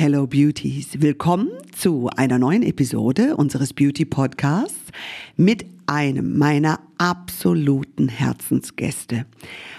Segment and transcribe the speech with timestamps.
[0.00, 4.92] Hello Beauties, willkommen zu einer neuen Episode unseres Beauty Podcasts
[5.36, 9.26] mit einem meiner absoluten Herzensgäste.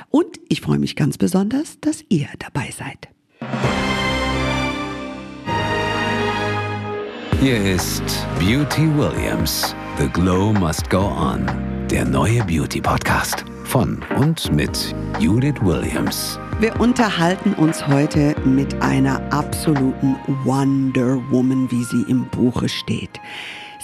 [0.09, 3.07] Und ich freue mich ganz besonders, dass ihr dabei seid.
[7.39, 8.03] Hier ist
[8.39, 9.73] Beauty Williams.
[9.97, 11.45] The Glow Must Go On.
[11.89, 16.37] Der neue Beauty Podcast von und mit Judith Williams.
[16.59, 23.21] Wir unterhalten uns heute mit einer absoluten Wonder Woman, wie sie im Buche steht.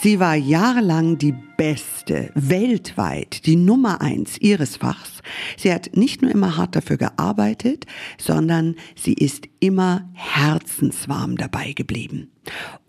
[0.01, 5.21] Sie war jahrelang die beste, weltweit, die Nummer eins ihres Fachs.
[5.55, 7.85] Sie hat nicht nur immer hart dafür gearbeitet,
[8.17, 12.29] sondern sie ist immer herzenswarm dabei geblieben.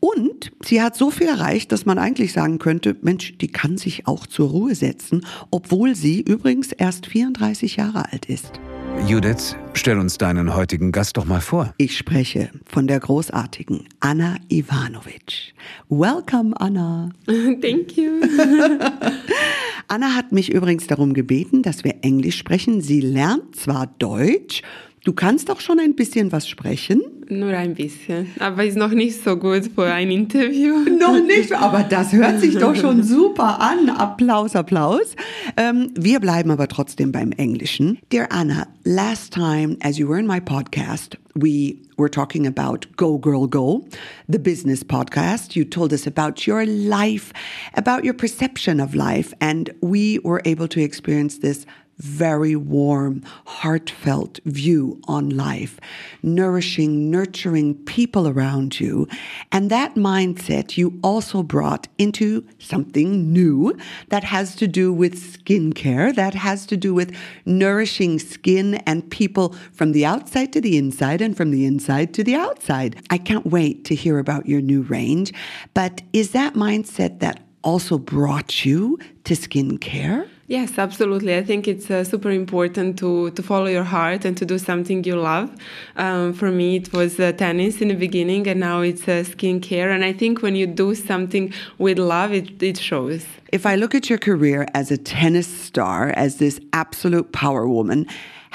[0.00, 4.08] Und sie hat so viel erreicht, dass man eigentlich sagen könnte, Mensch, die kann sich
[4.08, 8.60] auch zur Ruhe setzen, obwohl sie übrigens erst 34 Jahre alt ist.
[9.04, 11.74] Judith, stell uns deinen heutigen Gast doch mal vor.
[11.78, 15.54] Ich spreche von der großartigen Anna Ivanovic.
[15.88, 17.10] Welcome, Anna.
[17.26, 18.20] Thank you.
[19.88, 22.80] Anna hat mich übrigens darum gebeten, dass wir Englisch sprechen.
[22.80, 24.62] Sie lernt zwar Deutsch,
[25.06, 27.00] du kannst auch schon ein bisschen was sprechen.
[27.28, 30.78] Nur ein bisschen, aber ist noch nicht so gut für ein Interview.
[30.98, 33.88] Noch nicht, aber das hört sich doch schon super an.
[33.88, 35.16] Applaus, Applaus.
[35.56, 37.98] Ähm, wir bleiben aber trotzdem beim Englischen.
[38.12, 43.18] Dear Anna, last time, as you were in my podcast, we were talking about Go
[43.18, 43.86] Girl Go,
[44.28, 45.56] the business podcast.
[45.56, 47.32] You told us about your life,
[47.74, 51.66] about your perception of life, and we were able to experience this
[51.98, 55.80] very warm, heartfelt view on life,
[56.22, 59.08] nourishing, nurturing people around you.
[59.50, 63.76] And that mindset you also brought into something new
[64.08, 69.54] that has to do with skincare, that has to do with nourishing skin and people
[69.72, 73.02] from the outside to the inside and from the inside to the outside.
[73.10, 75.32] I can't wait to hear about your new range.
[75.74, 80.28] But is that mindset that also brought you to skincare?
[80.48, 81.36] Yes, absolutely.
[81.36, 85.02] I think it's uh, super important to, to follow your heart and to do something
[85.02, 85.50] you love.
[85.96, 89.92] Um, for me, it was uh, tennis in the beginning, and now it's uh, skincare.
[89.92, 93.26] And I think when you do something with love, it, it shows.
[93.52, 98.06] If I look at your career as a tennis star, as this absolute power woman,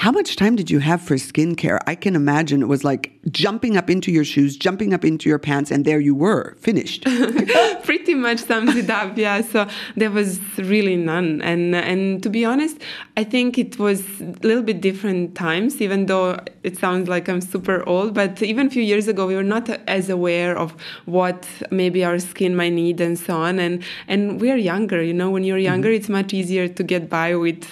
[0.02, 1.78] how much time did you have for skincare?
[1.86, 5.38] I can imagine it was like jumping up into your shoes, jumping up into your
[5.38, 7.04] pants, and there you were, finished.
[7.84, 9.42] Pretty much sums it up, yeah.
[9.42, 12.78] So there was really none, and and to be honest,
[13.16, 15.80] I think it was a little bit different times.
[15.80, 19.36] Even though it sounds like I'm super old, but even a few years ago, we
[19.36, 20.72] were not as aware of
[21.04, 23.60] what maybe our skin might need and so on.
[23.60, 25.30] And and we are younger, you know.
[25.30, 26.02] When you're younger, mm-hmm.
[26.02, 27.64] it's much easier to get by with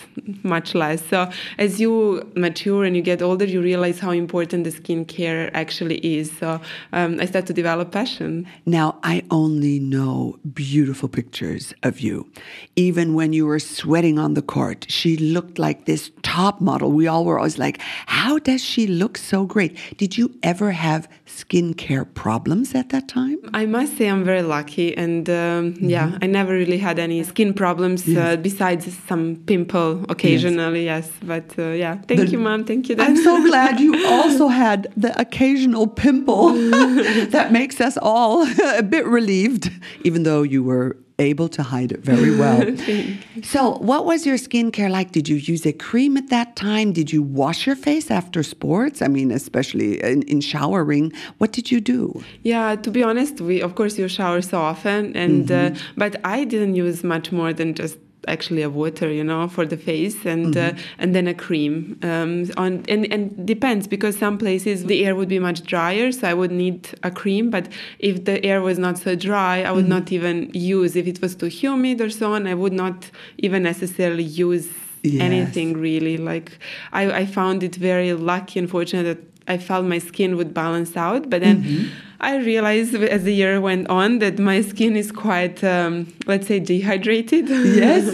[0.45, 1.05] much less.
[1.07, 5.99] So as you mature and you get older, you realize how important the skincare actually
[5.99, 6.31] is.
[6.39, 6.61] So
[6.93, 8.47] um, I start to develop passion.
[8.67, 12.31] Now, I only know beautiful pictures of you.
[12.77, 16.93] Even when you were sweating on the court, she looked like this top model.
[16.93, 19.77] We all were always like, how does she look so great?
[19.97, 23.39] Did you ever have skincare problems at that time?
[23.55, 24.97] I must say I'm very lucky.
[24.97, 25.89] And um, mm-hmm.
[25.89, 28.19] yeah, I never really had any skin problems yes.
[28.19, 31.11] uh, besides some pimple occasionally, yes.
[31.11, 31.29] yes.
[31.33, 32.65] But uh, yeah, Thank the, you, Mom.
[32.65, 33.09] Thank you, Dad.
[33.09, 36.53] I'm so glad you also had the occasional pimple
[37.37, 39.71] that makes us all a bit relieved,
[40.05, 42.61] even though you were able to hide it very well.
[43.43, 45.13] so, what was your skincare like?
[45.13, 46.93] Did you use a cream at that time?
[46.93, 49.03] Did you wash your face after sports?
[49.03, 51.13] I mean, especially in, in showering.
[51.39, 52.23] What did you do?
[52.43, 55.75] Yeah, to be honest, we of course you shower so often, and mm-hmm.
[55.75, 57.99] uh, but I didn't use much more than just
[58.29, 60.79] actually a water you know for the face and uh, mm-hmm.
[60.79, 65.15] uh, and then a cream um, on and, and depends because some places the air
[65.15, 68.79] would be much drier so i would need a cream but if the air was
[68.79, 69.91] not so dry i would mm-hmm.
[69.91, 73.63] not even use if it was too humid or so on i would not even
[73.63, 74.69] necessarily use
[75.03, 75.21] yes.
[75.21, 76.59] anything really like
[76.93, 80.97] I, I found it very lucky and fortunate that i felt my skin would balance
[80.97, 85.11] out but then mm-hmm I realized as the year went on that my skin is
[85.11, 87.49] quite, um, let's say, dehydrated.
[87.81, 88.13] Yes.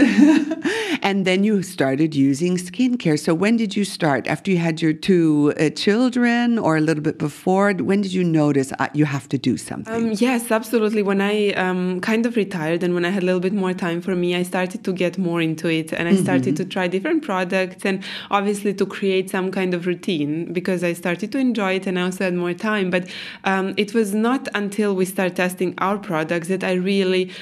[1.02, 3.18] and then you started using skincare.
[3.18, 4.26] So when did you start?
[4.28, 7.72] After you had your two uh, children or a little bit before?
[7.72, 9.92] When did you notice uh, you have to do something?
[9.92, 11.02] Um, yes, absolutely.
[11.02, 14.00] When I um, kind of retired and when I had a little bit more time
[14.00, 16.22] for me, I started to get more into it and I mm-hmm.
[16.22, 20.92] started to try different products and obviously to create some kind of routine because I
[20.92, 22.90] started to enjoy it and I also had more time.
[22.90, 23.08] But
[23.44, 27.32] um, it was not until we start testing our products that I really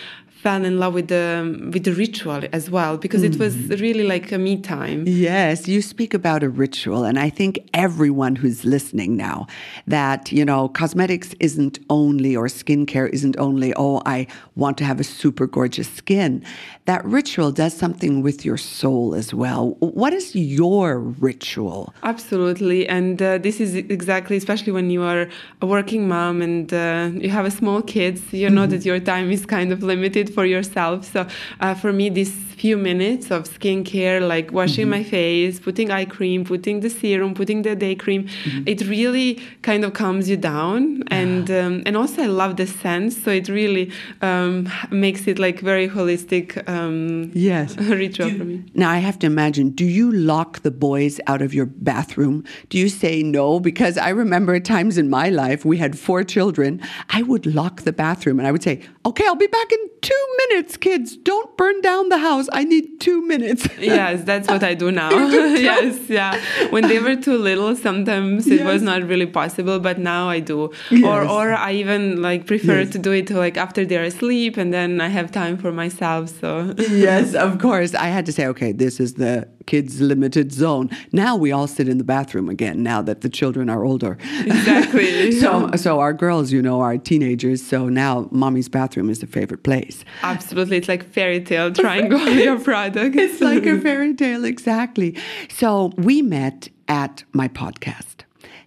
[0.44, 1.26] fell in love with the
[1.73, 3.55] with the ritual as well because it was
[3.87, 5.00] really like a me time.
[5.06, 9.46] Yes, you speak about a ritual, and I think everyone who's listening now
[9.87, 15.00] that, you know, cosmetics isn't only, or skincare isn't only, oh, I want to have
[15.00, 16.44] a super gorgeous skin.
[16.85, 19.62] That ritual does something with your soul as well.
[19.81, 20.26] What is
[20.61, 21.94] your ritual?
[22.02, 25.26] Absolutely, and uh, this is exactly, especially when you are
[25.62, 29.31] a working mom and uh, you have a small kids, you know that your time
[29.31, 30.97] is kind of limited for yourself.
[31.13, 31.27] So
[31.61, 32.33] uh, for me, these
[32.65, 37.63] few minutes of skincare, like washing my face, putting eye cream, putting the serum, putting
[37.63, 38.23] the day cream,
[38.67, 39.29] it really
[39.63, 41.03] kind of calms you down.
[41.09, 43.91] And um, and also I love the scent, so it really
[44.23, 47.77] um, makes it like very holistic um, Yes.
[48.05, 48.65] ritual for me.
[48.75, 52.45] Now I have to imagine, do you lock the boys out of your bathroom?
[52.71, 53.61] Do you say no?
[53.61, 56.81] Because I remember at times in my life, we had four children.
[57.11, 60.24] I would lock the bathroom and I would say, okay, I'll be back in two
[60.49, 61.17] minutes, kids.
[61.17, 62.49] Don't burn down the house.
[62.53, 63.67] I need two minutes.
[63.79, 65.11] yes, that's what I do now.
[65.71, 66.41] yes, yeah.
[66.71, 70.65] When they were too little, sometimes it was not really possible, but now I do.
[70.65, 71.31] Or Yes.
[71.31, 72.91] or I even like prefer Yes.
[72.91, 76.32] to do it like after they're asleep, and then I have time for myself.
[76.41, 77.94] So yes, of course.
[77.94, 80.91] I had to say, okay, this is the kids' limited zone.
[81.13, 84.19] Now we all sit in the bathroom again, now that the children are older.
[84.41, 85.33] Exactly.
[85.41, 87.65] so, so our girls, you know, are teenagers.
[87.65, 90.05] So now mommy's bathroom is a favorite place.
[90.23, 92.19] absolutely, it's like fairy tale triangle
[92.65, 93.17] product.
[93.17, 95.17] It's like a fairy tale, exactly.
[95.49, 98.24] So we met at my podcast.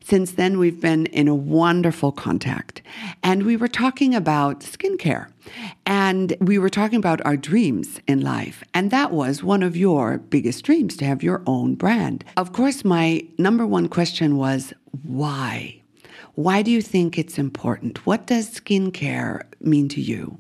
[0.08, 2.82] Since then, we've been in a wonderful contact.
[3.24, 5.28] And we were talking about skincare.
[5.86, 8.64] And we were talking about our dreams in life.
[8.74, 12.24] And that was one of your biggest dreams to have your own brand.
[12.38, 14.74] Of course, my number one question was
[15.04, 15.82] why?
[16.36, 18.06] Why do you think it's important?
[18.06, 20.40] What does skincare mean to you?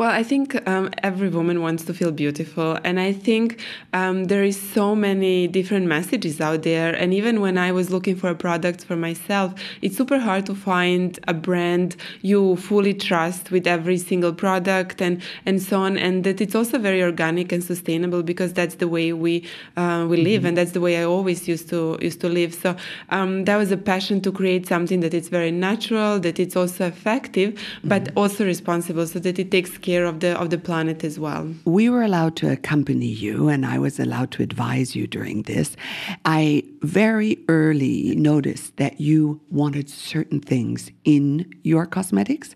[0.00, 3.60] Well, I think um, every woman wants to feel beautiful, and I think
[3.92, 6.94] um, there is so many different messages out there.
[6.94, 9.52] And even when I was looking for a product for myself,
[9.82, 15.20] it's super hard to find a brand you fully trust with every single product and
[15.44, 15.98] and so on.
[15.98, 20.16] And that it's also very organic and sustainable because that's the way we uh, we
[20.16, 22.54] live, and that's the way I always used to used to live.
[22.54, 22.74] So
[23.10, 26.86] um, that was a passion to create something that is very natural, that it's also
[26.86, 31.18] effective, but also responsible, so that it takes care of the of the planet as
[31.18, 31.52] well.
[31.64, 35.76] We were allowed to accompany you, and I was allowed to advise you during this.
[36.24, 42.54] I very early noticed that you wanted certain things in your cosmetics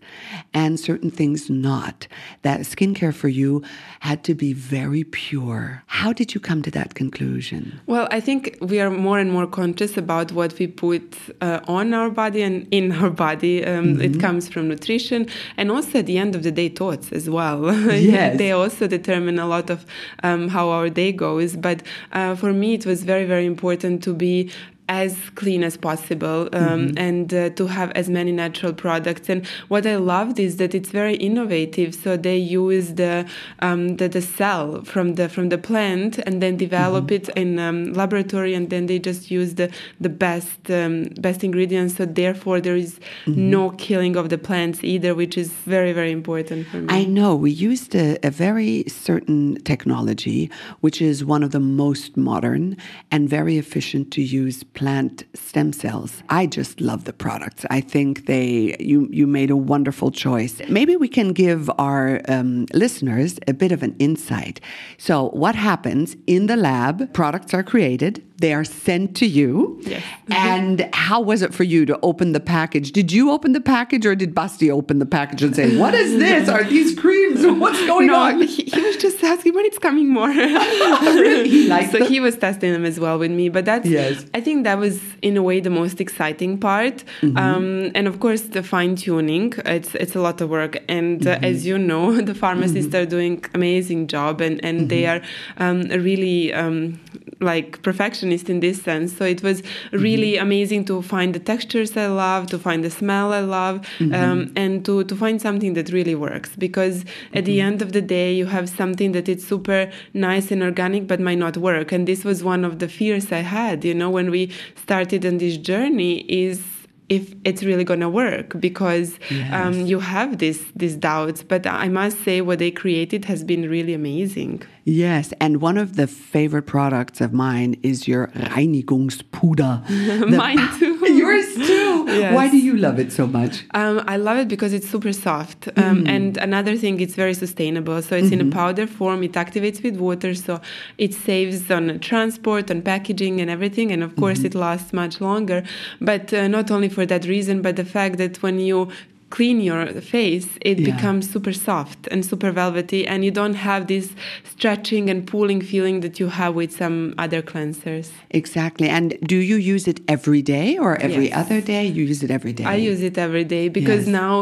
[0.53, 2.07] and certain things not.
[2.43, 3.63] That skincare for you
[4.01, 5.83] had to be very pure.
[5.87, 7.81] How did you come to that conclusion?
[7.87, 11.93] Well, I think we are more and more conscious about what we put uh, on
[11.93, 13.65] our body and in our body.
[13.65, 15.27] Um, It comes from nutrition
[15.57, 17.65] and also at the end of the day, thoughts as well.
[18.05, 18.39] Yes.
[18.39, 19.87] they also determine a lot of
[20.23, 21.57] um, how our day goes.
[21.57, 21.83] But
[22.13, 24.51] uh, for me, it was very, very important to be
[24.89, 29.31] as clean as possible um, and uh, to have as many natural products.
[29.31, 31.95] And what i loved is that it's very innovative.
[31.95, 33.27] So they use the
[33.61, 37.95] um, the, the cell from the from the plant and then develop it in um,
[37.95, 41.97] laboratory and then they just use the the best um, best ingredients.
[41.97, 46.67] So therefore there is no killing of the plants either which is very very important
[46.69, 46.87] for me.
[46.91, 47.35] I know.
[47.35, 50.51] We used a, a very certain technology,
[50.81, 52.77] which is one of the most modern
[53.11, 56.23] and very efficient to use plant stem cells.
[56.29, 57.65] I just love the products.
[57.71, 60.61] I think they you you made a wonderful choice.
[60.69, 64.61] Maybe we can give our um, listeners a bit of an insight.
[64.99, 67.13] So, what happens in the lab?
[67.13, 68.23] Products are created.
[68.39, 69.79] They are sent to you.
[69.83, 70.03] Yes.
[70.29, 72.91] And how was it for you to open the package?
[72.91, 76.19] Did you open the package or did Basti open the package and say, What is
[76.19, 76.49] this?
[76.49, 77.47] Are these creams?
[77.61, 78.43] What's going no, on?
[78.43, 80.31] he, he was just asking when it's coming more.
[80.35, 81.49] Really?
[81.49, 82.09] He so them?
[82.09, 83.49] he was testing them as well with me.
[83.49, 84.25] But that's Yes.
[84.35, 87.05] I think that was in a way the most exciting part.
[87.21, 87.37] Mm-hmm.
[87.37, 89.53] Um, and of course the fine tuning.
[89.65, 90.79] It's it's a lot of work.
[90.89, 91.45] And Mm-hmm.
[91.45, 95.63] uh, as you know, the pharmacists are doing amazing job and and they Mm-hmm.
[95.63, 96.99] are um, really um,
[97.41, 97.83] like
[98.25, 99.17] perfectionist in this sense.
[99.17, 100.03] So it was Mm-hmm.
[100.03, 104.15] really amazing to find the textures I love, to find the smell I love, Mm-hmm.
[104.15, 106.51] um, and to, to find something that really works.
[106.57, 110.63] Because at the end of the day, you have something that is super nice and
[110.63, 111.93] organic, but might not work.
[111.93, 115.39] And this was one of the fears I had, you know, when we started on
[115.39, 116.61] this journey is
[117.09, 119.19] if it's really gonna work because
[119.53, 123.69] um, you have this these doubts but i must say what they created has been
[123.69, 130.29] really amazing Yes, and one of the favorite products of mine is your Reinigungspuder.
[130.37, 130.94] Mine too.
[131.35, 132.05] Yours Yours too.
[132.09, 132.35] Yes.
[132.35, 133.65] Why do you love it so much?
[133.75, 135.69] Um, I love it because it's super soft.
[135.77, 138.01] Um, And another thing, it's very sustainable.
[138.03, 139.23] So it's in a powder form.
[139.23, 140.61] It activates with water, so
[140.99, 143.91] it saves on transport, on packaging, and everything.
[143.95, 145.63] And of course, it lasts much longer.
[146.01, 148.89] But uh, not only for that reason, but the fact that when you
[149.37, 150.91] clean your face, it Yeah.
[150.93, 154.07] becomes super soft and super velvety, and you don't have this
[154.53, 158.07] stretching and pulling feeling that you have with some other cleansers.
[158.41, 158.89] Exactly.
[158.97, 161.41] And do you use it every day or every Yes.
[161.43, 161.85] other day?
[161.97, 162.65] You use it every day.
[162.75, 164.21] I use it every day because Yes.
[164.23, 164.35] now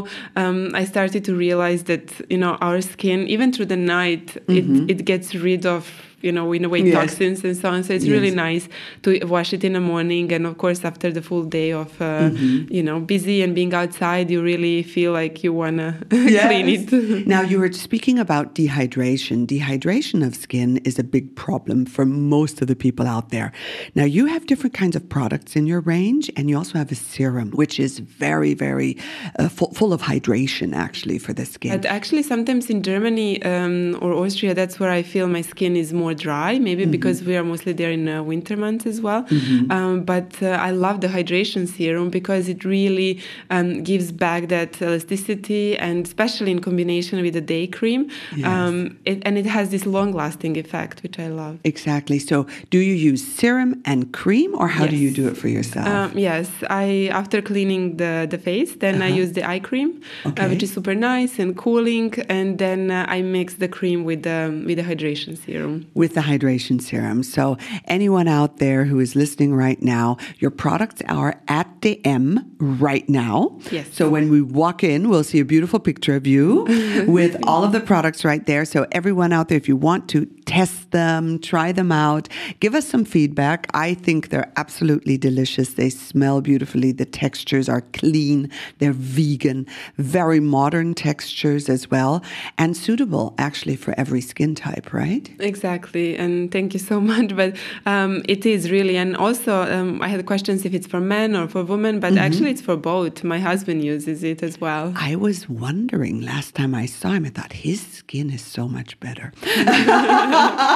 [0.43, 4.27] um, I started to realize that you know our skin, even through the night,
[4.59, 5.83] it it gets rid of
[6.23, 6.81] you know in a way.
[6.83, 6.95] Yes.
[6.95, 7.83] toxins and so on.
[7.85, 8.13] So it's Yes.
[8.13, 8.69] really nice
[9.03, 12.31] to wash it in the morning, and of course after the full day of uh,
[12.31, 12.73] Mm-hmm.
[12.77, 17.27] you know busy and being outside, you really feel like you wanna clean it.
[17.35, 19.47] now, you were speaking about dehydration.
[19.47, 23.53] Dehydration of skin is a big problem for most of the people out there.
[23.95, 26.95] Now, you have different kinds of products in your range, and you also have a
[26.95, 28.97] serum, which is very, very
[29.39, 31.73] uh, full, full of hydration, actually, for the skin.
[31.73, 35.93] But actually, sometimes in Germany um, or Austria, that's where I feel my skin is
[35.93, 36.59] more dry.
[36.59, 39.27] Maybe because we are mostly there in uh, winter months as well.
[39.71, 44.81] Um, but uh, I love the hydration serum because it really um, gives back that
[44.83, 48.11] elasticity, and especially in combination with the day cream.
[48.37, 48.47] Yes.
[48.47, 51.59] Um, it, and it has this long-lasting effect, which I love.
[51.65, 52.19] Exactly.
[52.19, 55.87] So, do you use serum and cream, or how do you do it for yourself?
[55.87, 60.29] Um, yes, I after cleaning the, the face, then I use the eye cream, Uh-huh.
[60.31, 60.45] Okay.
[60.45, 64.23] uh, which is super nice and cooling, and then uh, I mix the cream with
[64.23, 65.87] the with the hydration serum.
[66.03, 67.23] With the hydration serum.
[67.23, 72.57] So, anyone out there who is listening right now, your products are at the M
[72.59, 73.61] right now.
[73.71, 73.87] Yes.
[73.93, 76.65] So, when we walk in, we'll see a beautiful picture of you
[77.07, 78.65] with all of the products right there.
[78.65, 82.29] So, everyone out there, if you want to test them, try them out,
[82.59, 83.69] give us some feedback.
[83.73, 85.75] I think they're absolutely delicious.
[85.75, 86.91] They smell beautifully.
[86.91, 89.67] The textures are clean, they're vegan,
[89.99, 92.23] very modern textures as well,
[92.59, 95.31] and suitable actually for every skin type, right?
[95.39, 97.35] Exactly, and thank you so much.
[97.37, 97.57] But
[97.87, 101.49] um, it is really, and also um, I had questions if it's for men or
[101.49, 103.25] for women, but actually it's for both.
[103.25, 104.93] My husband uses it as well.
[104.97, 108.99] I was wondering last time I saw him, I thought his skin is so much
[109.01, 109.33] better.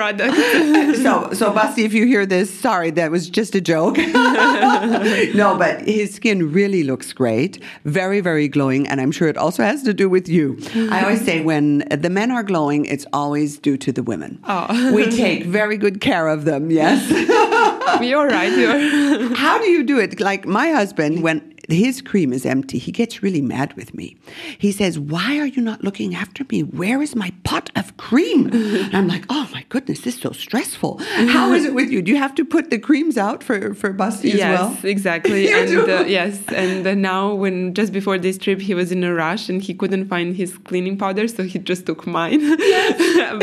[0.00, 1.02] yes, it's the product.
[1.02, 3.96] so, so Basti, if you hear this, sorry, that was just a joke.
[5.34, 9.62] no, but his skin really looks great, very, very glowing, and I'm sure it also
[9.62, 10.58] has to do with you.
[10.90, 14.38] I always say when the men are glowing, it's always due to the women.
[14.44, 14.94] Oh.
[14.94, 16.70] we take very good care of them.
[16.70, 17.08] Yes.
[18.02, 18.52] You're right.
[18.52, 19.34] You're.
[19.34, 20.20] How do you do it?
[20.20, 24.16] Like my husband, when his cream is empty, he gets really mad with me.
[24.56, 26.62] He says, Why are you not looking after me?
[26.62, 28.50] Where is my pot of cream?
[28.52, 30.98] And I'm like, Oh my goodness, this is so stressful.
[30.98, 32.00] How is it with you?
[32.02, 34.70] Do you have to put the creams out for, for Basti as well?
[34.72, 35.48] yes, exactly.
[35.58, 39.12] And uh, yes, and uh, now when just before this trip he was in a
[39.12, 42.40] rush and he couldn't find his cleaning powder, so he just took mine.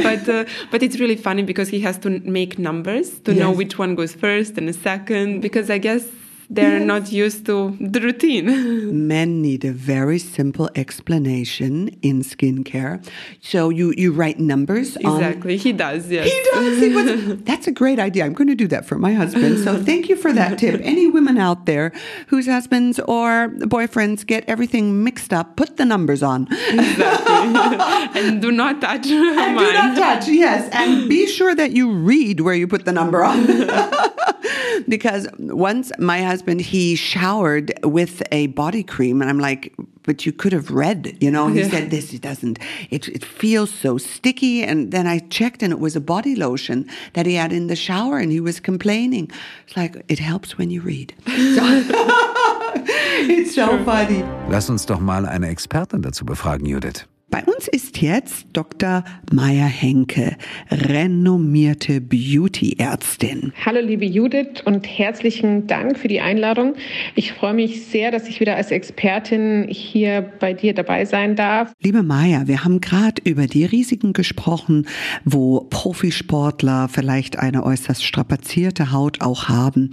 [0.07, 3.77] but uh, but it's really funny because he has to make numbers to know which
[3.77, 6.07] one goes first and a second because I guess
[6.49, 6.87] they're Yes.
[6.87, 8.45] not used to the routine.
[9.07, 13.03] Men need a very simple explanation in skincare.
[13.41, 16.09] So you, you write numbers on exactly, he does.
[16.09, 16.25] Yes.
[16.31, 16.79] He does.
[16.79, 18.25] He was, that's a great idea.
[18.25, 19.59] I'm going to do that for my husband.
[19.63, 20.81] So thank you for that tip.
[20.83, 21.91] Any women out there
[22.27, 26.47] whose husbands or boyfriends get everything mixed up, put the numbers on.
[26.69, 28.21] exactly.
[28.21, 29.65] and do not touch And mine.
[29.65, 30.69] do not touch, yes.
[30.71, 33.45] And be sure that you read where you put the number on.
[34.87, 39.73] because once my husband, he showered with a body cream, and I'm like,
[40.03, 41.45] but you could have read, you know?
[41.47, 41.69] And he Yeah.
[41.71, 42.59] said, this, it doesn't,
[42.91, 44.63] it, it feels so sticky.
[44.69, 47.75] And then I checked, and it was a body lotion that he had in the
[47.75, 49.29] shower, and he was complaining.
[49.67, 51.13] It's like, it helps when you read.
[51.25, 51.63] So,
[53.27, 54.23] it's so funny.
[54.49, 57.05] Lass uns doch mal eine Expertin dazu befragen, Judith.
[57.29, 59.03] Bei uns ist jetzt Dr.
[59.33, 60.37] Maya Henke,
[60.69, 63.51] renommierte Beauty-Ärztin.
[63.65, 66.75] Hallo liebe Judith und herzlichen Dank für die Einladung.
[67.15, 71.73] Ich freue mich sehr, dass ich wieder als Expertin hier bei dir dabei sein darf.
[71.81, 74.87] Liebe Maya, wir haben gerade über die Risiken gesprochen,
[75.25, 79.89] wo Profisportler vielleicht eine äußerst strapazierte Haut auch haben.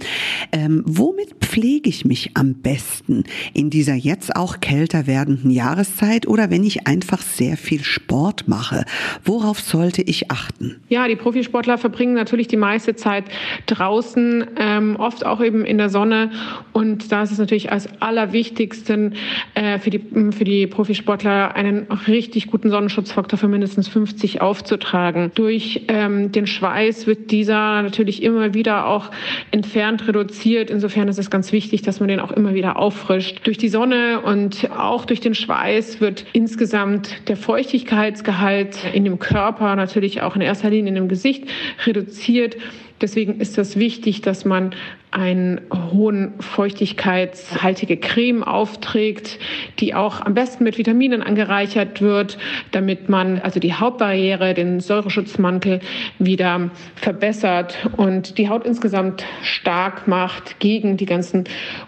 [0.51, 3.23] Ähm, womit pflege ich mich am besten
[3.53, 8.85] in dieser jetzt auch kälter werdenden Jahreszeit oder wenn ich einfach sehr viel Sport mache.
[9.23, 10.81] Worauf sollte ich achten?
[10.89, 13.25] Ja, die Profisportler verbringen natürlich die meiste Zeit
[13.65, 16.31] draußen, ähm, oft auch eben in der Sonne.
[16.73, 19.15] Und da ist es natürlich als allerwichtigsten
[19.53, 20.01] äh, für, die,
[20.31, 25.31] für die Profisportler einen richtig guten Sonnenschutzfaktor für mindestens 50 aufzutragen.
[25.35, 29.11] Durch ähm, den Schweiß wird dieser natürlich immer wieder auch
[29.51, 30.69] entfernt, reduziert.
[30.69, 33.41] Insofern ist es ganz wichtig, dass man den auch immer wieder auffrischt.
[33.45, 39.75] Durch die Sonne und auch durch den Schweiß wird insgesamt der Feuchtigkeitsgehalt in dem Körper,
[39.75, 41.45] natürlich auch in erster Linie in dem Gesicht,
[41.85, 42.57] reduziert.
[43.01, 44.73] Deswegen ist es wichtig, dass man
[45.13, 49.37] einen hohen feuchtigkeitshaltige Creme aufträgt,
[49.79, 52.37] die auch am besten mit Vitaminen angereichert wird,
[52.71, 55.81] damit man also die Hautbarriere, den Säureschutzmantel
[56.17, 61.43] wieder verbessert und die Haut insgesamt stark macht gegen die ganzen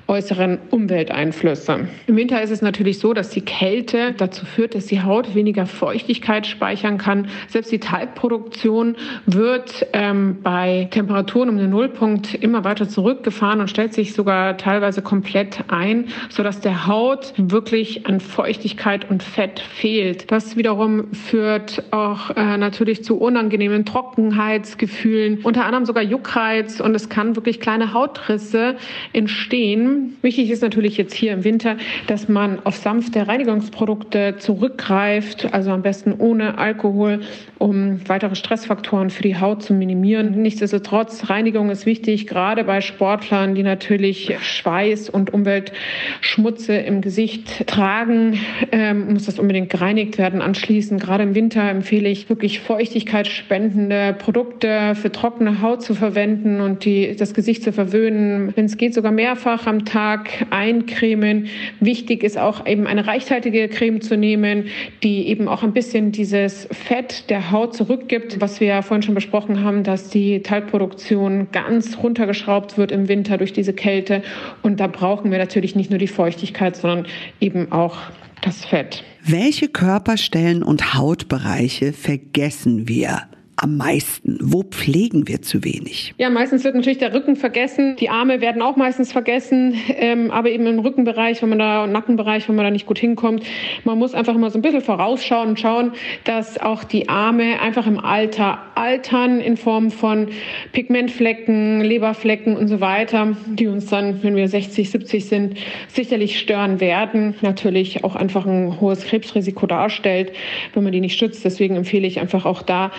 [0.07, 1.87] äußeren Umwelteinflüsse.
[2.05, 5.65] Im Winter ist es natürlich so, dass die Kälte dazu führt, dass die Haut weniger
[5.65, 7.27] Feuchtigkeit speichern kann.
[7.47, 8.95] Selbst die Talgproduktion
[9.25, 14.57] wird ähm, bei Temperaturen um den Nullpunkt immer weiter zurück zurückgefahren und stellt sich sogar
[14.57, 20.31] teilweise komplett ein, sodass der Haut wirklich an Feuchtigkeit und Fett fehlt.
[20.31, 27.09] Das wiederum führt auch äh, natürlich zu unangenehmen Trockenheitsgefühlen, unter anderem sogar Juckreiz und es
[27.09, 28.75] kann wirklich kleine Hautrisse
[29.13, 30.17] entstehen.
[30.21, 35.81] Wichtig ist natürlich jetzt hier im Winter, dass man auf sanfte Reinigungsprodukte zurückgreift, also am
[35.81, 37.21] besten ohne Alkohol,
[37.59, 40.41] um weitere Stressfaktoren für die Haut zu minimieren.
[40.41, 47.67] Nichtsdestotrotz, Reinigung ist wichtig, gerade bei Sport Sportlern, die natürlich Schweiß und Umweltschmutze im Gesicht
[47.67, 48.39] tragen,
[48.71, 50.41] ähm, muss das unbedingt gereinigt werden.
[50.41, 56.83] Anschließend, gerade im Winter, empfehle ich wirklich feuchtigkeitsspendende Produkte für trockene Haut zu verwenden und
[56.83, 58.53] die, das Gesicht zu verwöhnen.
[58.55, 61.47] Wenn es geht, sogar mehrfach am Tag eincremen.
[61.79, 64.65] Wichtig ist auch eben eine reichhaltige Creme zu nehmen,
[65.03, 69.15] die eben auch ein bisschen dieses Fett der Haut zurückgibt, was wir ja vorhin schon
[69.15, 70.41] besprochen haben, dass die
[70.75, 74.23] Talgproduktion ganz runtergeschraubt wird im Winter durch diese Kälte.
[74.61, 77.07] Und da brauchen wir natürlich nicht nur die Feuchtigkeit, sondern
[77.39, 77.97] eben auch
[78.41, 79.03] das Fett.
[79.23, 83.21] Welche Körperstellen und Hautbereiche vergessen wir?
[83.57, 84.37] Am meisten?
[84.41, 86.13] Wo pflegen wir zu wenig?
[86.17, 87.95] Ja, meistens wird natürlich der Rücken vergessen.
[87.99, 92.47] Die Arme werden auch meistens vergessen, ähm, aber eben im Rückenbereich, wenn man da, Nackenbereich,
[92.49, 93.43] wenn man da nicht gut hinkommt.
[93.83, 95.93] Man muss einfach mal so ein bisschen vorausschauen und schauen,
[96.25, 100.27] dass auch die Arme einfach im Alter altern in Form von
[100.73, 105.57] Pigmentflecken, Leberflecken und so weiter, die uns dann, wenn wir 60, 70 sind,
[105.87, 107.35] sicherlich stören werden.
[107.41, 110.33] Natürlich auch einfach ein hohes Krebsrisiko darstellt,
[110.73, 111.45] wenn man die nicht schützt.
[111.45, 112.91] Deswegen empfehle ich einfach auch da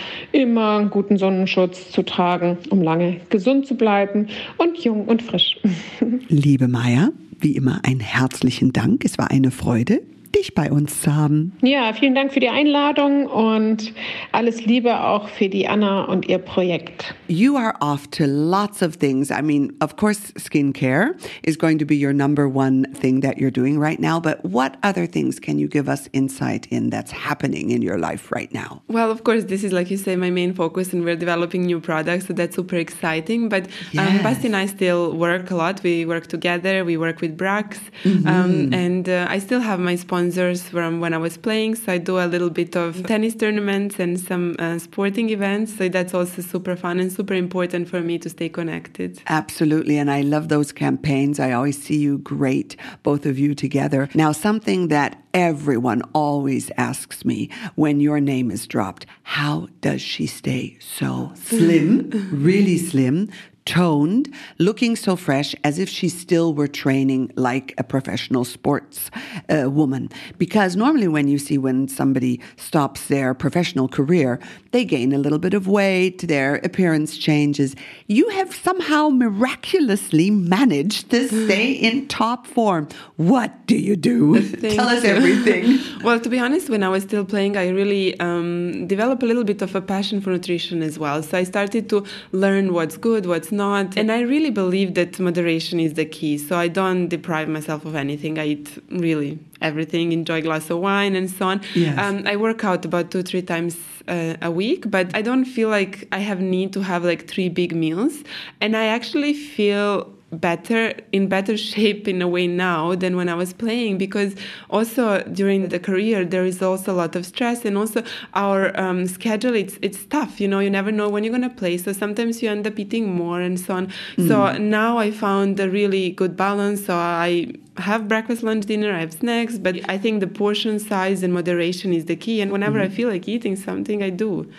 [0.47, 4.29] immer einen guten Sonnenschutz zu tragen, um lange gesund zu bleiben
[4.59, 5.59] und jung und frisch.
[6.29, 9.05] Liebe Maya, wie immer einen herzlichen Dank.
[9.05, 10.03] Es war eine Freude
[10.37, 11.53] dich bei uns zu haben.
[11.63, 13.93] Ja, vielen Dank für die Einladung und
[14.33, 17.15] alles Liebe auch für die Ana und ihr Projekt.
[17.29, 19.31] You are off to lots of things.
[19.31, 23.51] I mean, of course, skincare is going to be your number one thing that you're
[23.51, 27.71] doing right now, but what other things can you give us insight in that's happening
[27.71, 28.83] in your life right now?
[28.89, 31.81] Well, of course, this is, like you say, my main focus, and we're developing new
[31.81, 33.49] products, so that's super exciting.
[33.49, 34.09] But um, yes.
[34.09, 35.83] um, Basti and I still work a lot.
[35.83, 38.29] We work together, we work with Brax, mm-hmm.
[38.29, 41.77] um, and uh, I still have my sponsor sponsors from when I was playing.
[41.77, 45.77] So I do a little bit of tennis tournaments and some uh, sporting events.
[45.77, 49.21] So that's also super fun and super important for me to stay connected.
[49.29, 49.99] Absolutely.
[49.99, 51.39] And I love those campaigns.
[51.39, 54.09] I always see you great, both of you together.
[54.15, 60.27] Now, something that everyone always asks me when your name is dropped how does she
[60.27, 63.29] stay so slim, really slim,
[63.67, 69.11] toned, looking so fresh as if she still were training like a professional sports
[69.51, 70.09] uh, woman.
[70.39, 75.39] Because normally, when you see when somebody stops their professional career, they gain a little
[75.39, 77.75] bit of weight, their appearance changes.
[78.07, 82.89] You have somehow miraculously managed to stay in top form.
[83.17, 84.41] What do you do?
[84.61, 85.79] Tell us everything.
[86.05, 89.45] well, to be honest, when I was still playing, I really um, developed a little
[89.45, 91.23] bit of a passion for nutrition as well.
[91.23, 93.97] So I started to learn what's good, what's not.
[93.97, 96.39] And I really believe that moderation is the key.
[96.39, 98.39] So I don't deprive myself of anything.
[98.39, 101.61] I eat really everything, enjoy a glass of wine and so on.
[101.75, 101.99] Yes.
[101.99, 103.77] Um, I work out about two, three times
[104.09, 107.49] uh, a week, but I don't feel like I have need to have like three
[107.49, 108.23] big meals.
[108.61, 113.35] And I actually feel better in better shape in a way now than when I
[113.35, 114.35] was playing because
[114.71, 118.03] also during the career there is also a lot of stress and also
[118.35, 121.77] our um, schedule it's it's tough you know you never know when you're gonna play
[121.79, 124.29] so sometimes you end up eating more and so on mm.
[124.29, 129.01] so now I found a really good balance so I have breakfast lunch dinner I
[129.01, 132.79] have snacks but I think the portion size and moderation is the key and whenever
[132.79, 132.85] mm.
[132.85, 134.51] I feel like eating something I do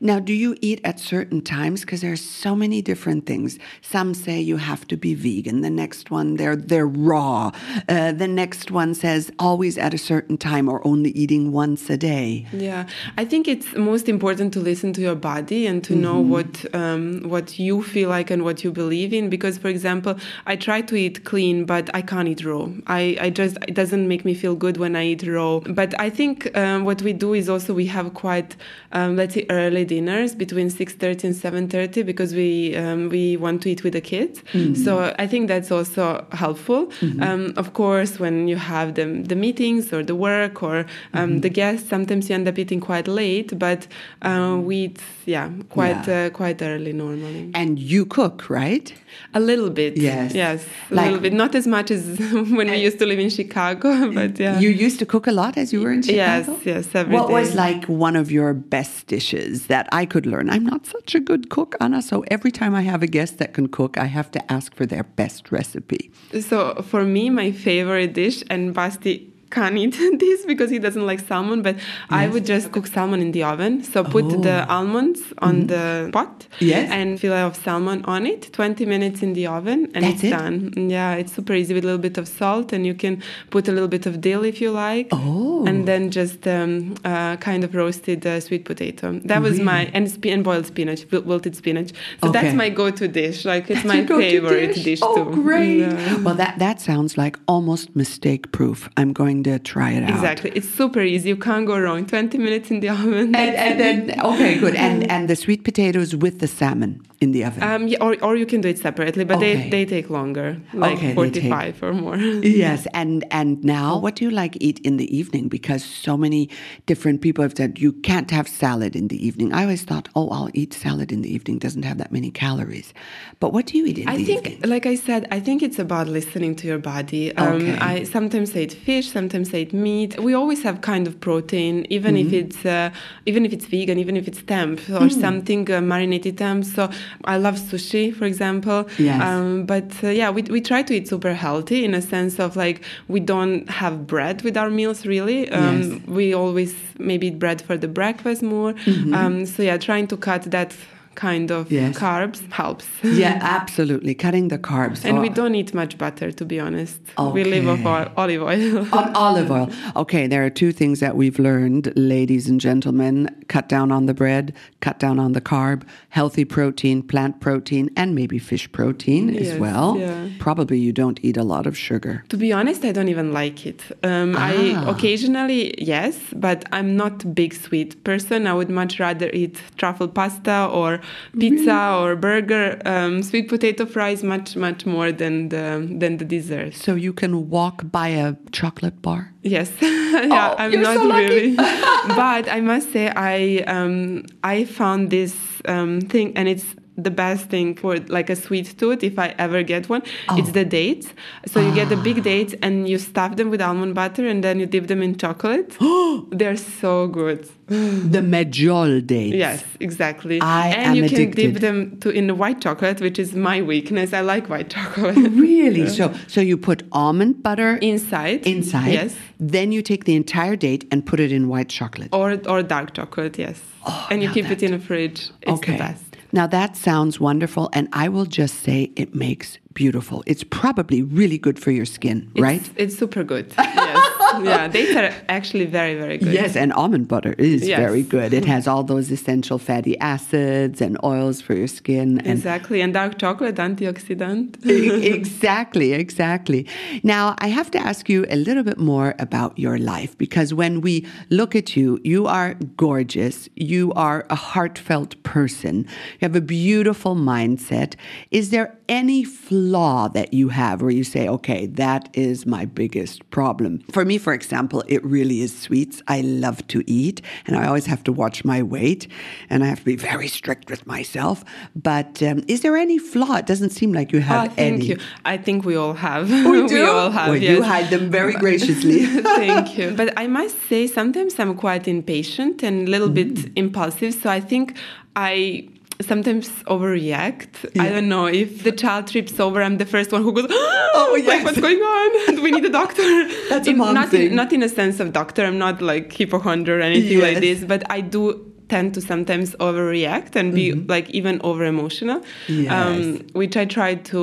[0.00, 1.82] now, do you eat at certain times?
[1.82, 3.58] Because there's so many different things.
[3.82, 5.60] Some say you have to be vegan.
[5.60, 7.52] The next one, they're they're raw.
[7.88, 11.98] Uh, the next one says always at a certain time or only eating once a
[11.98, 12.46] day.
[12.52, 12.86] Yeah,
[13.18, 16.02] I think it's most important to listen to your body and to mm-hmm.
[16.02, 19.28] know what um, what you feel like and what you believe in.
[19.28, 22.68] Because, for example, I try to eat clean, but I can't eat raw.
[22.86, 25.60] I, I just it doesn't make me feel good when I eat raw.
[25.60, 28.56] But I think um, what we do is also we have quite
[28.92, 33.68] um, let's say early dinners between 6.30 and 7.30 because we um, we want to
[33.72, 34.74] eat with the kids mm-hmm.
[34.84, 36.04] so i think that's also
[36.44, 37.22] helpful mm-hmm.
[37.26, 41.40] um, of course when you have the, the meetings or the work or um, mm-hmm.
[41.40, 43.80] the guests sometimes you end up eating quite late but
[44.22, 46.26] uh, we eat yeah quite yeah.
[46.26, 48.94] Uh, quite early normally and you cook right
[49.34, 50.58] a little bit yes yes
[50.90, 52.02] a like, little bit not as much as
[52.58, 55.56] when we used to live in chicago but yeah you used to cook a lot
[55.56, 57.34] as you were in chicago yes yes every what day.
[57.38, 60.50] was like one of your best dishes that I could learn.
[60.50, 63.54] I'm not such a good cook, Ana, so every time I have a guest that
[63.54, 66.10] can cook, I have to ask for their best recipe.
[66.40, 71.20] So for me, my favorite dish, and Basti can't eat this because he doesn't like
[71.20, 71.84] salmon, but yes.
[72.08, 73.82] I would just cook salmon in the oven.
[73.82, 74.40] So put oh.
[74.40, 75.66] the almonds on mm-hmm.
[75.66, 76.90] the pot yes.
[76.90, 80.30] and fillet of salmon on it, 20 minutes in the oven, and That's it's it?
[80.30, 80.90] done.
[80.90, 83.72] Yeah, it's super easy with a little bit of salt, and you can put a
[83.72, 85.08] little bit of dill if you like.
[85.12, 85.66] Oh.
[85.66, 89.20] And then just um, uh, kind of roasted uh, sweet potato.
[89.24, 89.64] That was really?
[89.64, 91.90] my, and, sp- and boiled spinach, wilted spinach.
[92.22, 92.40] So okay.
[92.40, 93.44] that's my go to dish.
[93.44, 95.30] Like, it's my favorite dish, dish oh, too.
[95.30, 95.80] Oh, great.
[95.80, 96.16] Yeah.
[96.18, 98.88] Well, that, that sounds like almost mistake proof.
[98.96, 100.10] I'm going to try it out.
[100.10, 100.50] Exactly.
[100.54, 101.28] It's super easy.
[101.30, 102.06] You can't go wrong.
[102.06, 103.34] 20 minutes in the oven.
[103.34, 104.74] And, and then, okay, good.
[104.74, 107.62] And, and the sweet potatoes with the salmon in the oven.
[107.62, 109.54] Um, yeah, or, or you can do it separately, but okay.
[109.54, 112.16] they, they take longer, like okay, 45 take, or more.
[112.42, 112.86] yes.
[112.94, 115.48] And, and now, what do you like eat in the evening?
[115.48, 116.48] Because so many
[116.86, 119.52] different people have said you can't have salad in the evening.
[119.52, 121.58] I always thought, oh, I'll eat salad in the evening.
[121.58, 122.94] Doesn't have that many calories.
[123.38, 124.70] But what do you eat in I the think, evening?
[124.70, 127.36] like I said, I think it's about listening to your body.
[127.36, 127.78] Um, okay.
[127.78, 130.18] I sometimes eat fish, sometimes eat meat.
[130.18, 132.26] We always have kind of protein, even mm-hmm.
[132.26, 132.90] if it's uh,
[133.26, 135.20] even if it's vegan, even if it's tempeh or mm.
[135.20, 136.64] something uh, marinated tempeh.
[136.64, 136.90] So
[137.24, 138.88] I love sushi, for example.
[138.98, 139.22] Yes.
[139.22, 142.56] Um, but uh, yeah, we we try to eat super healthy in a sense of
[142.56, 145.50] like we don't have bread with our meals really.
[145.50, 146.00] Um, yes.
[146.06, 148.72] We always maybe eat bread for the breakfast more.
[148.72, 149.14] Mm-hmm.
[149.14, 150.74] Um, so yeah, trying to cut that
[151.20, 151.98] kind of yes.
[151.98, 152.86] carbs helps.
[153.02, 154.14] yeah, absolutely.
[154.14, 155.04] Cutting the carbs.
[155.04, 156.98] And we don't eat much butter, to be honest.
[157.18, 157.32] Okay.
[157.32, 158.94] We live off olive oil.
[158.98, 159.68] on olive oil.
[159.96, 163.28] Okay, there are two things that we've learned, ladies and gentlemen.
[163.48, 168.14] Cut down on the bread, cut down on the carb, healthy protein, plant protein, and
[168.14, 169.98] maybe fish protein yes, as well.
[169.98, 170.28] Yeah.
[170.38, 172.24] Probably you don't eat a lot of sugar.
[172.30, 173.82] To be honest, I don't even like it.
[174.02, 174.48] Um, ah.
[174.50, 174.54] I
[174.92, 178.46] occasionally, yes, but I'm not a big sweet person.
[178.46, 181.00] I would much rather eat truffle pasta or
[181.38, 186.74] pizza or burger, um, sweet potato fries much much more than the than the dessert.
[186.74, 189.32] So you can walk by a chocolate bar.
[189.42, 195.10] Yes, yeah, oh, I'm not so really, but I must say I um, I found
[195.10, 199.34] this um, thing, and it's the best thing for like a sweet tooth if I
[199.38, 200.02] ever get one.
[200.28, 200.38] Oh.
[200.38, 201.08] It's the dates.
[201.46, 202.22] So you get the big ah.
[202.22, 205.76] dates and you stuff them with almond butter and then you dip them in chocolate.
[206.30, 207.48] They're so good.
[207.70, 209.36] the medjool dates.
[209.36, 210.40] Yes, exactly.
[210.40, 211.36] I and am you addicted.
[211.36, 214.12] can dip them to in the white chocolate, which is my weakness.
[214.12, 215.16] I like white chocolate.
[215.48, 215.86] really?
[215.88, 218.46] So so you put almond butter inside.
[218.46, 218.92] Inside.
[218.92, 219.16] Yes.
[219.38, 222.10] Then you take the entire date and put it in white chocolate.
[222.12, 223.60] Or or dark chocolate, yes.
[223.86, 224.62] Oh, and you keep that.
[224.62, 225.30] it in the fridge.
[225.42, 225.72] It's okay.
[225.72, 226.09] the best.
[226.32, 230.22] Now that sounds wonderful, and I will just say it makes beautiful.
[230.26, 232.70] It's probably really good for your skin, it's, right?
[232.76, 233.52] It's super good.
[233.58, 234.16] Yes.
[234.42, 236.32] yeah, dates are actually very, very good.
[236.32, 237.78] Yes, and almond butter is yes.
[237.78, 238.32] very good.
[238.32, 242.18] It has all those essential fatty acids and oils for your skin.
[242.18, 244.64] And exactly, and dark chocolate antioxidant.
[244.64, 246.66] exactly, exactly.
[247.02, 250.80] Now, I have to ask you a little bit more about your life because when
[250.80, 253.48] we look at you, you are gorgeous.
[253.56, 255.86] You are a heartfelt person.
[256.20, 257.94] You have a beautiful mindset.
[258.30, 263.28] Is there any flaw that you have where you say, okay, that is my biggest
[263.30, 263.80] problem?
[263.92, 266.02] For me, for example, it really is sweets.
[266.06, 269.08] I love to eat, and I always have to watch my weight,
[269.50, 271.44] and I have to be very strict with myself.
[271.74, 273.36] But um, is there any flaw?
[273.36, 274.84] It doesn't seem like you have Oh, thank any.
[274.86, 274.96] you.
[275.24, 276.30] I think we all have.
[276.30, 276.86] We do?
[276.86, 277.28] all have.
[277.28, 277.56] Well, yes.
[277.56, 279.06] you hide them very graciously.
[279.40, 279.90] Thank you.
[279.96, 283.14] But I must say, sometimes I'm quite impatient and a little Mm.
[283.20, 284.12] bit impulsive.
[284.14, 284.76] So I think
[285.16, 285.68] I
[286.00, 287.70] sometimes overreact.
[287.74, 287.82] Yeah.
[287.84, 290.90] I don't know if the child trips over, I'm the first one who goes, Oh,
[290.94, 291.26] "Oh, yes.
[291.28, 292.34] like, what's going on?
[292.36, 293.02] Do we need a doctor?"
[293.48, 294.30] That's a In- mom not thing.
[294.30, 295.44] In, not in a sense of doctor.
[295.44, 297.22] I'm not like hypochondria or anything Yes.
[297.34, 297.64] like this.
[297.64, 302.62] But I do tend to sometimes overreact and be like even over emotional, Mm-hmm.
[302.62, 303.22] Yes.
[303.40, 304.20] which I try to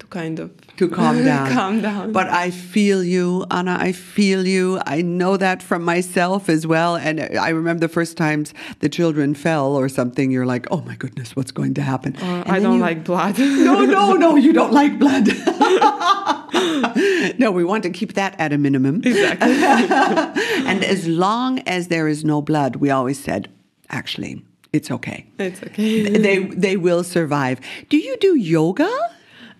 [0.00, 1.46] to kind of to calm down.
[1.58, 2.12] calm down.
[2.12, 3.76] But I feel you, Ana.
[3.88, 4.80] I feel you.
[4.96, 6.96] I know that from myself as well.
[6.96, 7.16] And
[7.48, 10.30] I remember the first times the children fell or something.
[10.34, 12.16] You're like, oh my goodness, what's going to happen?
[12.16, 13.36] Uh, I don't you- like blood.
[13.72, 14.36] No, no, no.
[14.36, 15.26] You don't like blood.
[17.38, 18.96] no, we want to keep that at a minimum.
[19.04, 19.52] Exactly.
[20.70, 23.48] and as long as there is no blood, we always said,
[23.90, 24.42] actually,
[24.72, 25.26] it's okay.
[25.38, 26.16] It's okay.
[26.18, 27.60] they they will survive.
[27.88, 28.90] Do you do yoga?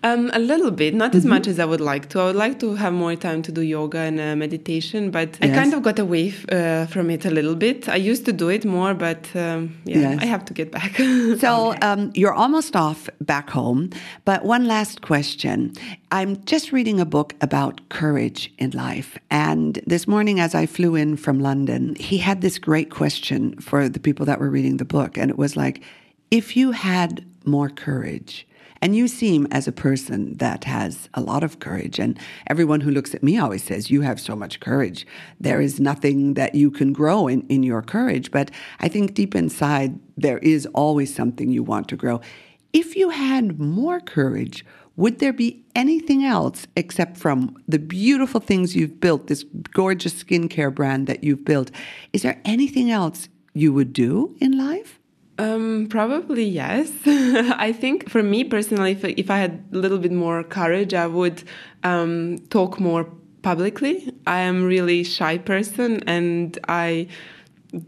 [0.05, 1.17] Um, a little bit, not Mm-hmm.
[1.17, 2.19] as much as I would like to.
[2.19, 5.47] I would like to have more time to do yoga and uh, meditation, but I
[5.47, 7.87] kind of got away f- uh, from it a little bit.
[7.87, 10.19] I used to do it more, but um, yeah, Yes.
[10.21, 10.99] I have to get back.
[11.39, 13.89] So um, you're almost off back home,
[14.25, 15.71] but one last question.
[16.11, 19.17] I'm just reading a book about courage in life.
[19.29, 23.87] And this morning, as I flew in from London, he had this great question for
[23.89, 25.17] the people that were reading the book.
[25.17, 25.81] And it was like,
[26.29, 28.45] if you had more courage,
[28.83, 32.91] and you seem as a person that has a lot of courage, and everyone who
[32.91, 35.07] looks at me always says, You have so much courage.
[35.39, 38.29] There is nothing that you can grow in, in your courage.
[38.29, 42.19] But I think deep inside, there is always something you want to grow.
[42.73, 44.65] If you had more courage,
[44.97, 50.75] would there be anything else except from the beautiful things you've built, this gorgeous skincare
[50.75, 51.71] brand that you've built?
[52.11, 54.99] Is there anything else you would do in life?
[55.39, 56.91] Um, probably yes.
[57.05, 61.07] I think for me personally, if, if I had a little bit more courage, I
[61.07, 61.43] would
[61.83, 63.09] um, talk more
[63.41, 64.13] publicly.
[64.27, 67.07] I am really shy person, and I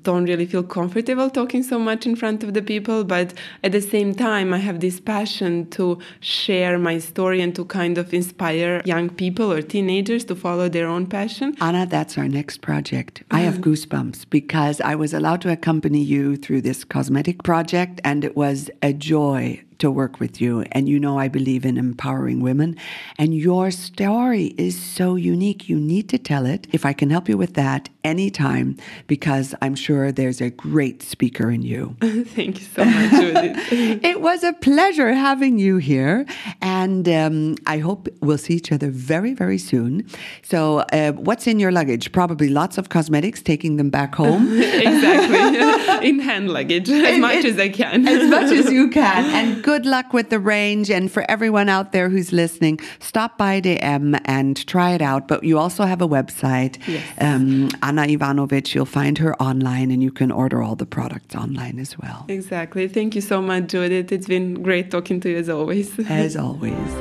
[0.03, 3.81] don't really feel comfortable talking so much in front of the people but at the
[3.81, 8.81] same time i have this passion to share my story and to kind of inspire
[8.85, 13.23] young people or teenagers to follow their own passion Ana, that's our next project.
[13.31, 13.63] I have mm.
[13.63, 18.69] goosebumps because I was allowed to accompany you through this cosmetic project, and it was
[18.81, 20.61] a joy to work with you.
[20.71, 22.77] And you know, I believe in empowering women,
[23.17, 25.69] and your story is so unique.
[25.69, 26.67] You need to tell it.
[26.71, 31.49] If I can help you with that anytime, because I'm sure there's a great speaker
[31.49, 31.95] in you.
[32.01, 36.25] thank you so much judith it was a pleasure having you here,
[36.61, 40.07] and um, I hope we'll see each other very, very soon.
[40.43, 42.11] So, uh, what's in your luggage?
[42.11, 47.57] Probably lots of cosmetics, taking them back home exactly in hand luggage as much as
[47.59, 49.25] i can as much as you can.
[49.25, 50.89] And good luck with the range.
[50.91, 55.27] And for everyone out there who's listening, stop by DM and try it out.
[55.27, 57.01] But you also have a website, Yes.
[57.19, 58.73] um, Ana Ivanović.
[58.75, 62.25] You'll find her online, and you can order all the products online as well.
[62.29, 66.35] exactly thank you so much judith it's been great talking to you as always As
[66.37, 66.91] always.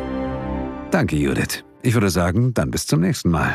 [0.90, 1.62] Danke, Judith.
[1.82, 3.54] Ich würde sagen, dann bis zum nächsten Mal.